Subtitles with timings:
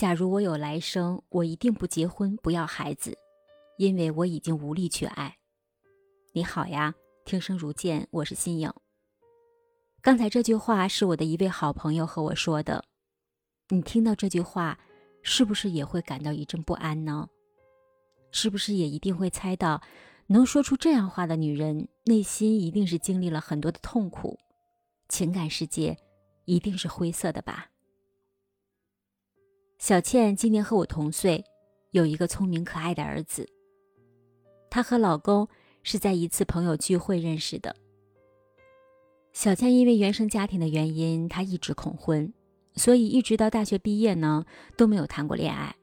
[0.00, 3.18] 假如我有来生，我一定不结婚，不要孩子，
[3.76, 5.36] 因为我已经无力去爱。
[6.32, 6.94] 你好呀，
[7.26, 8.72] 听声如见，我是新颖。
[10.00, 12.82] 刚才这句话是我的一位好朋友和我说的。
[13.68, 14.78] 你听到这句话，
[15.22, 17.28] 是不是也会感到一阵不安呢？
[18.30, 19.82] 是不是也一定会猜到，
[20.28, 24.38] 能说出这样话的女人，内心一定是经历了很多的痛苦，
[25.10, 25.94] 情感世界
[26.46, 27.66] 一定是灰色的吧？
[29.80, 31.42] 小倩今年和我同岁，
[31.92, 33.48] 有一个聪明可爱的儿子。
[34.68, 35.48] 她和老公
[35.82, 37.74] 是在一次朋友聚会认识的。
[39.32, 42.30] 小倩因为原生家庭的原因，她一直恐婚，
[42.74, 44.44] 所以一直到大学毕业呢
[44.76, 45.74] 都没有谈过恋爱。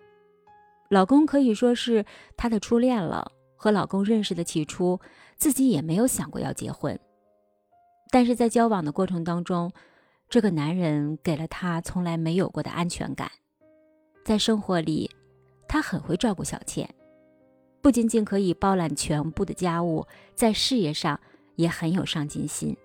[0.90, 2.06] 老公可以说是
[2.38, 3.32] 她的初恋了。
[3.56, 5.00] 和老公认识的起初，
[5.38, 7.00] 自己也没有想过要结婚。
[8.12, 9.74] 但是在交往的过程当中，
[10.30, 13.32] 这个男人给了她从来没有过的安全感。
[14.28, 15.10] 在生活里，
[15.70, 16.94] 他很会照顾小倩，
[17.82, 21.18] 不仅仅可以包揽全部的家务，在事业上
[21.56, 22.76] 也很有上进心。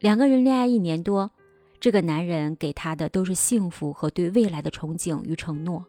[0.00, 1.30] 两个人恋爱一年多，
[1.78, 5.86] 这个男人给她的都是幸福和对未来的憧憬与承诺。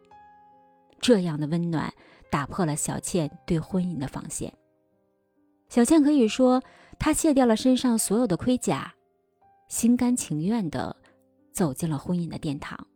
[1.00, 1.92] 这样的温暖
[2.30, 4.54] 打破了小倩对婚姻的防线。
[5.68, 6.62] 小倩可以说，
[7.00, 8.94] 她卸掉了身上所有的盔甲，
[9.66, 10.94] 心甘情愿地
[11.50, 12.86] 走进了婚姻的殿堂。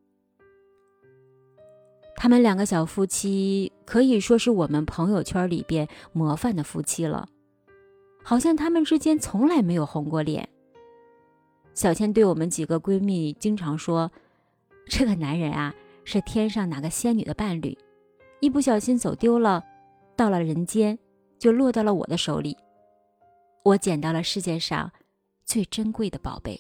[2.23, 7.29] 他们两个小夫妻可以说是我们朋友圈里边模范的夫妻了，
[8.23, 10.49] 好像他们之间从来没有红过脸。
[11.75, 14.09] 小倩对我们几个闺蜜经常说
[14.87, 17.77] ：“这个男人啊，是天上哪个仙女的伴侣，
[18.39, 19.65] 一不小心走丢了，
[20.15, 20.97] 到了人间，
[21.41, 22.57] 就落到了我的手里。
[23.65, 24.93] 我捡到了世界上
[25.45, 26.57] 最珍贵的宝贝。”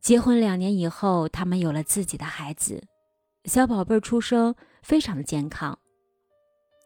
[0.00, 2.84] 结婚两年以后，他们有了自己的孩子，
[3.44, 5.78] 小宝贝出生非常的健康。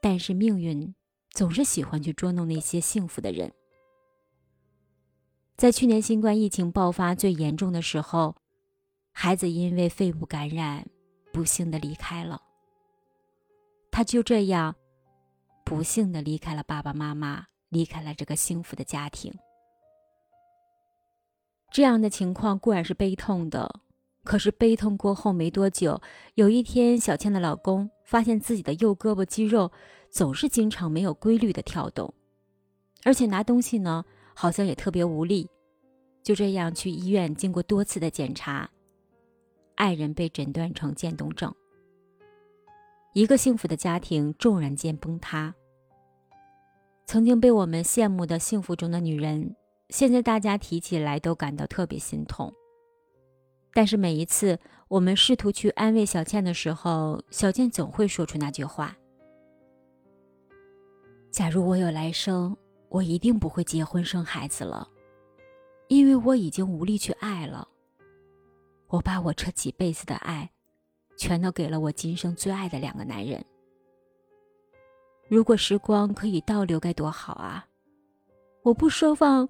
[0.01, 0.95] 但是命运
[1.31, 3.53] 总是喜欢去捉弄那些幸福的人。
[5.57, 8.37] 在去年新冠疫情爆发最严重的时候，
[9.13, 10.87] 孩子因为肺部感染，
[11.33, 12.41] 不幸的离开了。
[13.91, 14.77] 他就这样，
[15.65, 19.33] 不幸的离开了爸爸妈妈，离开了这个幸福的家庭。
[21.73, 23.81] 这样的情况固然是悲痛的，
[24.27, 25.99] 可是悲痛过后没多久，
[26.35, 29.73] 有一天，小倩的老公发现自己的右胳膊肌肉
[30.11, 32.13] 总是经常没有规律的跳动，
[33.05, 34.05] 而且拿东西呢。
[34.39, 35.49] 好像也特别无力，
[36.23, 38.69] 就这样去医院，经过多次的检查，
[39.77, 41.51] 爱人被诊断成渐冻症。
[43.15, 45.55] 一个幸福的家庭骤然间崩塌。
[47.07, 49.57] 曾经被我们羡慕的幸福中的女人，
[49.89, 52.53] 现在大家提起来都感到特别心痛。
[53.77, 58.97] 但是每一次我们试图去安慰小倩的时候，小倩总会说出那句话
[61.31, 62.57] ：“假如我有来生。”
[62.89, 64.89] 我一定不会结婚生孩子了，
[65.89, 67.67] 因为我已经无力去爱了。
[68.87, 70.49] 我把我这几辈子的爱，
[71.17, 73.45] 全都给了我今生最爱的两个男人。
[75.29, 77.67] 如果时光可以倒流，该多好啊！
[78.63, 79.47] 我不奢望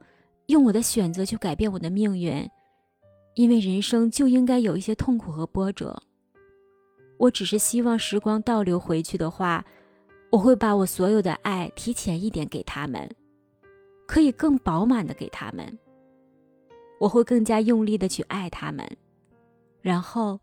[0.46, 2.50] 用我的选择去改变我的命运，
[3.36, 6.02] 因为人生就应该有一些痛苦和波折。
[7.18, 9.64] 我只是希望时光倒流回去的话，
[10.30, 13.08] 我会把我所有的爱提前一点给他们。
[14.06, 15.78] 可以更饱满的给他们，
[17.00, 18.88] 我会更加用力的去爱他们，
[19.82, 20.38] 然后，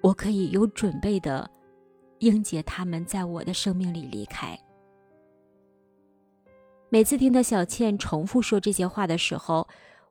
[0.00, 1.50] 我可以有准备的
[2.20, 4.56] 迎接他们在我的生命里离开。
[6.88, 9.66] 每次听到小倩重复说这些话的时候，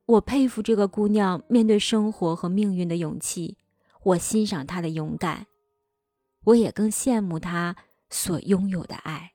[0.08, 3.58] 我佩服这个姑娘面对生活和命运的勇气，
[4.04, 5.48] 我欣赏她的勇敢，
[6.46, 7.76] 我也更羡慕她
[8.10, 9.34] 所拥有的爱。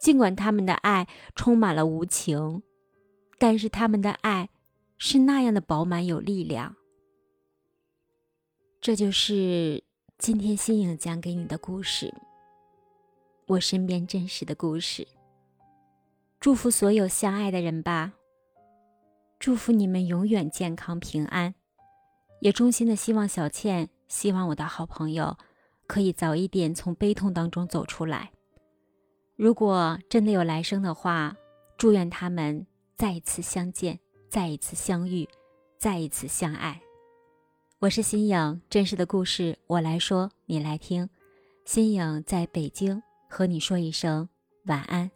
[0.00, 1.06] 尽管他们的爱
[1.36, 2.64] 充满了无情，
[3.38, 4.50] 但是他们的爱
[4.98, 6.74] 是那样的饱满有力量。
[8.80, 9.84] 这就是
[10.18, 12.12] 今天新颖讲给你的故事，
[13.46, 15.06] 我身边真实的故事。
[16.40, 18.12] 祝福所有相爱的人吧，
[19.38, 21.54] 祝福你们永远健康平安，
[22.40, 25.36] 也衷心的希望小倩，希望我的好朋友
[25.86, 28.32] 可以早一点从悲痛当中走出来。
[29.36, 31.36] 如果真的有来生的话，
[31.76, 35.28] 祝愿他们再一次相见，再一次相遇，
[35.78, 36.80] 再一次相爱。
[37.78, 41.08] 我是新颖，真实的故事我来说，你来听。
[41.66, 44.28] 新颖在北京和你说一声
[44.64, 45.10] 晚安。